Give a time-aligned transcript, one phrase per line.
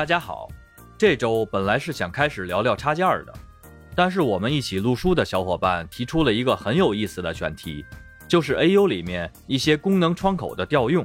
[0.00, 0.48] 大家好，
[0.96, 3.34] 这周本来是想开始聊聊插件的，
[3.94, 7.84] 但是我们一起录书的小伙伴提出了一个很有意思的选题，
[8.26, 11.04] 就是 AU 里面一些功能窗口的调用，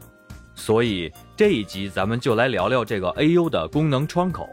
[0.53, 4.47] 所以这一集咱们就来聊聊这个 AU 的功能窗口。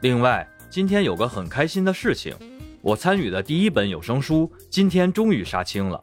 [0.00, 2.36] 另外，今天有个很开心的事情，
[2.82, 6.00] 我参与的第一本有声书今天终于杀青了，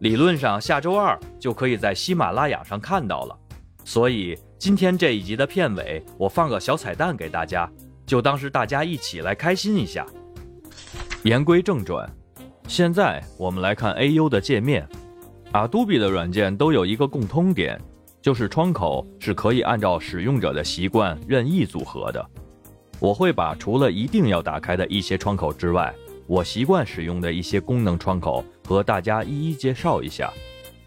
[0.00, 3.38] 理论上下周二就可以在喜马拉雅上看到了，
[3.84, 4.38] 所以。
[4.60, 7.66] 今天这一集的片尾，我放个小彩蛋给大家，
[8.04, 10.06] 就当是大家一起来开心一下。
[11.22, 12.06] 言归正传，
[12.68, 14.86] 现在我们来看 AU 的界面。
[15.54, 17.80] Adobe 的软件都有一个共通点，
[18.20, 22.22] 就是窗口是可以按照使用者的习惯任意组合的。
[22.98, 25.90] 我会把除了一定要打开的一些窗口之外，
[26.26, 30.30] 我习惯使用的一些功能窗口和大家一一介绍一下。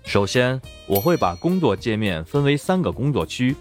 [0.05, 3.55] 首先，我会把工作界面分为三个工作区，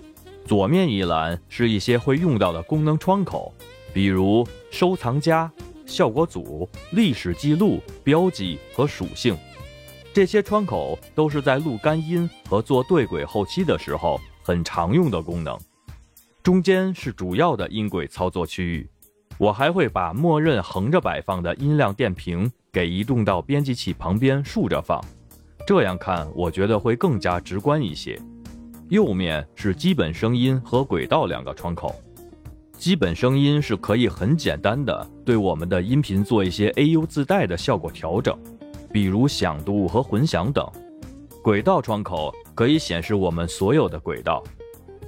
[0.44, 3.54] 左面一栏是一些会用到的功能窗口，
[3.94, 5.50] 比如收藏夹、
[5.86, 9.36] 效果组、历史记录、标记和属性。
[10.12, 15.58] 这些窗口都是在录干音和做对轨后期的时候很常用的功能。
[16.42, 18.86] 中间是主要的音轨操作区域，
[19.38, 25.02] 我还会把默认横着摆放的音量电平给移动到编辑器旁边竖着放。
[25.66, 28.20] 这样看，我觉得会更加直观一些。
[28.88, 31.94] 右面是基本声音和轨道两个窗口。
[32.72, 38.36] 基本声音是可以很简单的对我们的音频做一些 AU 自带的效果调整，
[38.92, 40.68] 比如响度和混响等。
[41.42, 44.42] 轨道窗口可以显示我们所有的轨道，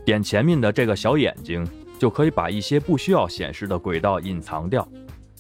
[0.05, 1.66] 点前面的这个小眼睛
[1.98, 4.86] 就可以把一些不需要显示的轨道隐藏掉。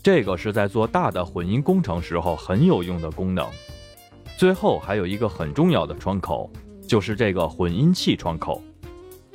[0.02, 3.46] 这个是在做大的混音工程时候很有用的功能。
[4.36, 6.50] 最后还有一个很重要的窗口，
[6.86, 8.60] 就是这个混音器窗口。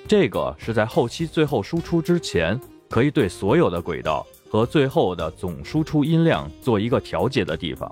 [0.07, 7.89] 这个是在后期最后输出之前，可以对所有的轨道和最后的总输出音量做一个调节的地方。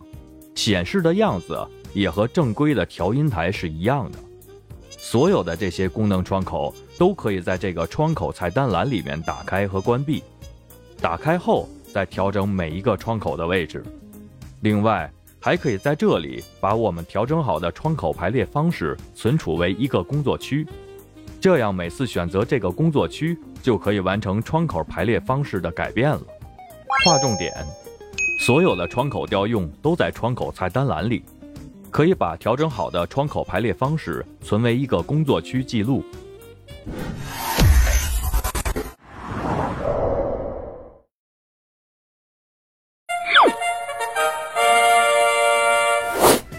[0.54, 4.20] 显示的样子也和正规的调音台是一样的。
[4.90, 10.24] 所有的这些功能窗口都可以在这个窗口菜单栏里面打开和关闭。
[11.00, 13.82] 打开后再调整每一个窗口的位置。
[14.60, 15.10] 另外。
[15.48, 20.68] 还可以在这里把我们调整好的窗口排列方式存储为一个工作区，
[21.40, 26.22] 这样每次选择这个工作区就可以完成窗口排列方式的改变了。
[27.06, 27.54] 划重点：
[28.42, 31.24] 所有的窗口调用都在窗口菜单栏里，
[31.90, 36.04] 可以把调整好的窗口排列方式存为一个工作区记录。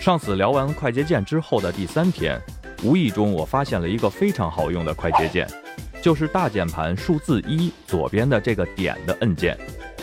[0.09, 2.41] 上次聊完快捷键之后的第三天，
[2.83, 5.47] 无意中我发现了一个非常好用的快捷键，
[6.01, 9.55] 就是大键盘数字一左边的这个点的按键。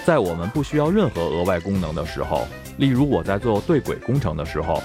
[0.05, 2.45] 在我们不需要任何额外功能的时候，
[2.77, 4.79] 例如我在做对轨工程的时候，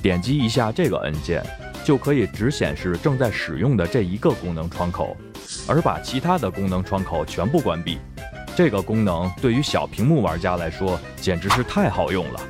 [0.00, 1.44] 点击一下这个按键，
[1.84, 5.14] 就可以只显示正在使用的这一个功能窗口，
[5.68, 7.98] 而把其他的功能窗口全部关闭。
[8.56, 12.40] 这个功能对于小屏幕玩家来说简直是太好用了。